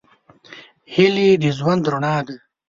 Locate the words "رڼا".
1.91-2.15